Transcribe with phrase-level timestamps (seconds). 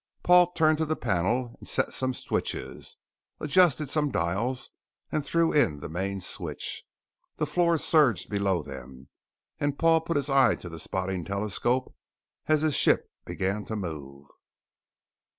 [0.23, 2.97] Paul turned to the panel and set some switches,
[3.39, 4.71] adjusted some dials,
[5.11, 6.83] and threw in the main switch.
[7.37, 9.09] The floor surged below them
[9.59, 11.95] and Paul put his eye to the spotting telescope
[12.47, 14.25] as his ship began to move.